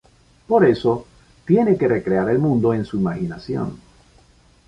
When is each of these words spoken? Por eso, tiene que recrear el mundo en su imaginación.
Por 0.47 0.65
eso, 0.65 1.05
tiene 1.45 1.77
que 1.77 1.87
recrear 1.87 2.27
el 2.31 2.39
mundo 2.39 2.73
en 2.73 2.85
su 2.85 2.97
imaginación. 2.97 3.79